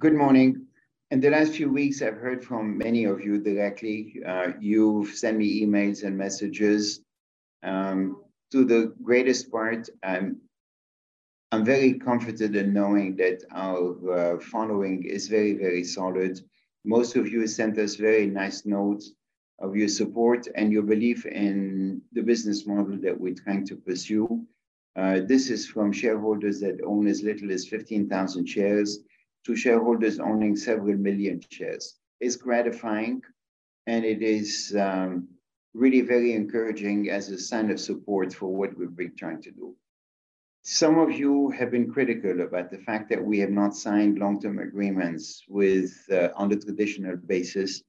[0.00, 0.66] Good morning.
[1.12, 4.20] In the last few weeks, I've heard from many of you directly.
[4.26, 7.02] Uh, you've sent me emails and messages.
[7.62, 10.40] Um, to the greatest part, I'm,
[11.52, 16.40] I'm very comforted in knowing that our uh, following is very, very solid.
[16.84, 19.12] Most of you sent us very nice notes
[19.60, 24.44] of your support and your belief in the business model that we're trying to pursue.
[24.96, 28.98] Uh, this is from shareholders that own as little as 15,000 shares
[29.44, 31.96] to shareholders owning several million shares.
[32.20, 33.22] It's gratifying
[33.86, 35.28] and it is um,
[35.74, 39.74] really very encouraging as a sign of support for what we've been trying to do.
[40.62, 44.60] Some of you have been critical about the fact that we have not signed long-term
[44.60, 47.82] agreements with uh, on the traditional basis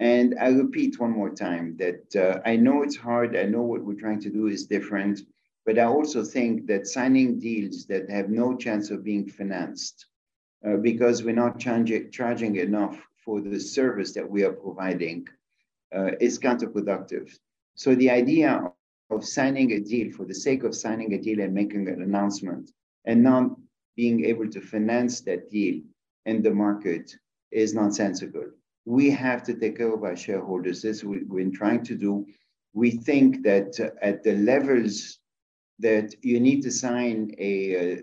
[0.00, 3.36] and I repeat one more time that uh, I know it's hard.
[3.36, 5.20] I know what we're trying to do is different,
[5.66, 10.06] but I also think that signing deals that have no chance of being financed
[10.66, 15.26] uh, because we're not charging, charging enough for the service that we are providing
[15.94, 17.30] uh, is counterproductive.
[17.74, 18.72] So the idea
[19.10, 22.70] of signing a deal for the sake of signing a deal and making an announcement
[23.04, 23.50] and not
[23.96, 25.82] being able to finance that deal
[26.26, 27.14] in the market
[27.50, 28.44] is nonsensical
[28.84, 30.82] we have to take care of our shareholders.
[30.82, 32.26] This we've been trying to do.
[32.72, 35.18] We think that at the levels
[35.78, 37.96] that you need to sign a uh,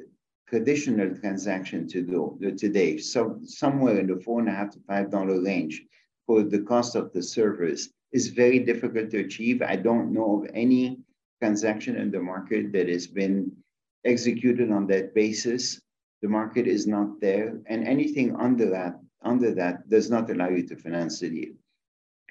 [0.48, 4.80] traditional transaction to do uh, today, so somewhere in the four and a half to
[4.88, 5.84] five dollar range
[6.26, 9.62] for the cost of the service is very difficult to achieve.
[9.62, 11.00] I don't know of any
[11.40, 13.52] transaction in the market that has been
[14.06, 15.82] executed on that basis.
[16.22, 20.66] The market is not there, and anything under that under that does not allow you
[20.68, 21.54] to finance the deal.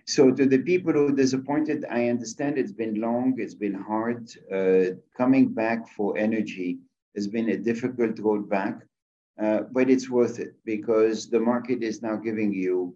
[0.06, 4.30] So to the people who are disappointed, I understand it's been long, it's been hard.
[4.52, 6.78] Uh, coming back for energy
[7.16, 8.80] has been a difficult road back,
[9.42, 12.94] uh, but it's worth it because the market is now giving you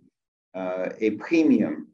[0.55, 1.89] uh, a premium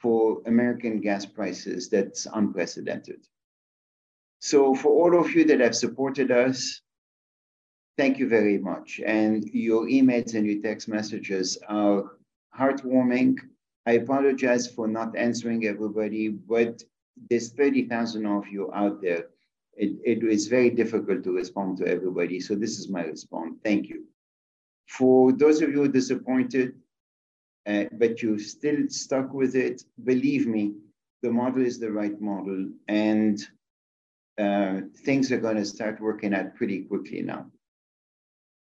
[0.00, 3.20] for American gas prices that's unprecedented.
[4.40, 6.80] So for all of you that have supported us,
[7.98, 9.00] Thank you very much.
[9.04, 12.12] And your emails and your text messages are
[12.56, 13.38] heartwarming.
[13.86, 16.80] I apologize for not answering everybody, but
[17.28, 19.24] there's 30,000 of you out there.
[19.78, 22.40] It, it is very difficult to respond to everybody.
[22.40, 23.56] So this is my response.
[23.64, 24.04] Thank you.
[24.88, 26.74] For those of you disappointed,
[27.66, 30.74] uh, but you still stuck with it, believe me,
[31.22, 33.46] the model is the right model and
[34.38, 37.46] uh, things are going to start working out pretty quickly now.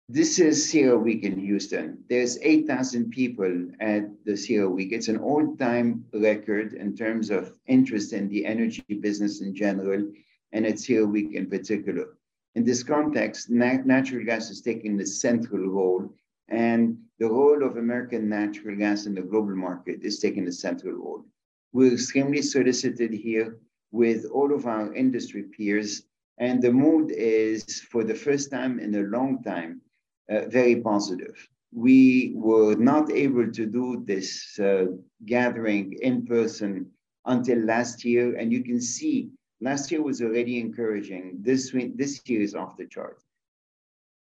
[0.09, 2.03] This is CERAWeek in Houston.
[2.09, 4.91] There's 8,000 people at the CERAWeek.
[4.91, 10.11] It's an all-time record in terms of interest in the energy business in general,
[10.53, 12.07] and at CERAWeek in particular.
[12.55, 16.13] In this context, nat natural gas is taking the central role,
[16.49, 20.93] and the role of American natural gas in the global market is taking the central
[20.93, 21.25] role.
[21.73, 23.57] We're extremely solicited here
[23.91, 26.03] with all of our industry peers,
[26.37, 29.81] and the mood is, for the first time in a long time,
[30.29, 31.35] uh, very positive.
[31.71, 34.85] We were not able to do this uh,
[35.25, 36.91] gathering in person
[37.25, 39.31] until last year, and you can see
[39.63, 41.39] last year was already encouraging.
[41.41, 43.19] This, this year is off the chart.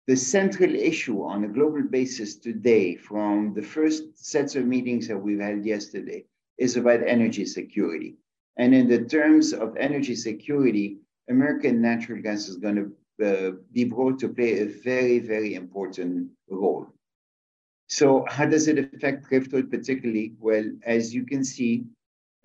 [0.06, 5.16] The central issue on a global basis today, from the first sets of meetings that
[5.16, 6.24] we've had yesterday,
[6.58, 8.16] is about energy security.
[8.56, 12.86] And in the terms of energy security, American natural gas is going to
[13.26, 16.86] uh, be brought to play a very, very important role.
[17.88, 20.34] So how does it affect Driftwood particularly?
[20.38, 21.84] Well, as you can see,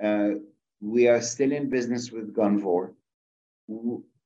[0.02, 0.32] uh,
[0.82, 2.94] we are still in business with Gunvor.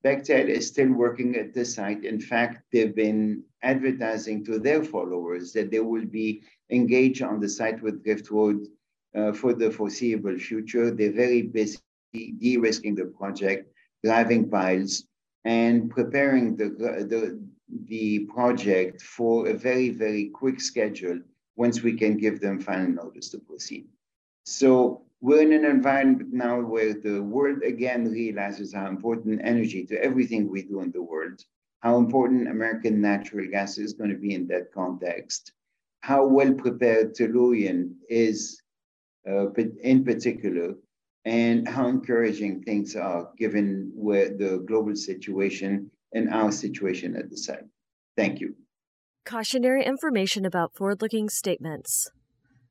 [0.04, 2.04] Bechtel is still working at the site.
[2.04, 7.50] In fact, they've been advertising to their followers that they will be engaged on the
[7.50, 8.68] site with Driftwood
[9.16, 10.92] uh, for the foreseeable future.
[10.92, 11.80] They're very busy
[12.14, 15.06] de-risking the project, driving piles,
[15.46, 17.40] and preparing the, the,
[17.88, 21.20] the project for a very, very quick schedule
[21.56, 23.86] once we can give them final notice to proceed.
[24.46, 29.96] So we're in an environment now where the world again realizes how important energy to
[30.04, 31.40] everything we do in the world,
[31.80, 35.54] how important American natural gas is going to be in that context,
[36.02, 38.62] how well prepared Tellurian is
[39.26, 39.50] uh,
[39.82, 40.74] in particular,
[41.24, 47.38] and how encouraging things are given where the global situation and our situation at the
[47.38, 47.64] site.
[48.18, 48.56] Thank you.
[49.26, 52.12] Cautionary information about forward looking statements.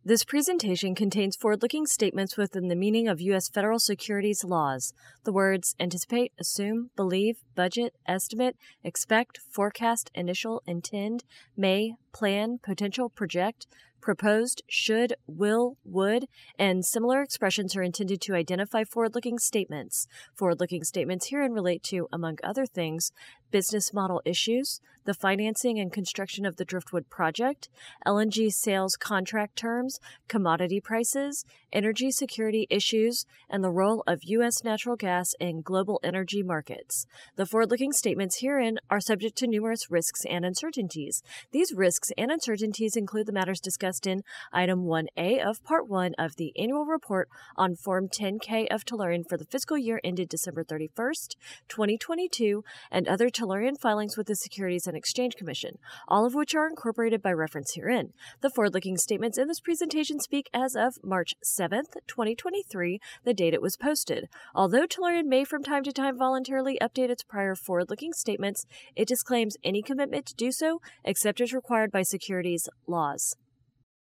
[0.05, 3.49] This presentation contains forward looking statements within the meaning of U.S.
[3.49, 4.93] federal securities laws.
[5.23, 11.23] The words anticipate, assume, believe, budget, estimate, expect, forecast, initial, intend,
[11.57, 13.69] may, plan, potential, project,
[14.03, 16.27] proposed, should, will, would,
[16.59, 20.07] and similar expressions are intended to identify forward looking statements.
[20.35, 23.13] Forward looking statements herein relate to, among other things,
[23.53, 27.69] business model issues, the financing and construction of the Driftwood project,
[28.07, 34.65] LNG sales contract terms, commodity prices, energy security issues, and the role of U.S.
[34.65, 37.07] natural gas in global energy markets.
[37.37, 41.23] The forward looking statements herein are subject to numerous risks and uncertainties.
[41.51, 43.61] These risks and uncertainties include the matters
[43.93, 44.23] discussed in
[44.53, 49.37] Item 1A of Part 1 of the Annual Report on Form 10K of Tellurian for
[49.37, 51.35] the fiscal year ended December 31st,
[51.69, 55.77] 2022, and other Tellurian filings with the Securities and Exchange Commission,
[56.09, 58.13] all of which are incorporated by reference herein.
[58.41, 63.55] The forward looking statements in this presentation speak as of March 7th, 2023, the date
[63.55, 64.29] it was posted.
[64.55, 68.65] Although Tellurian may from time to time voluntarily update its prior forward looking statements,
[68.97, 73.37] it disclaims any commitment to do so except as required by securities laws.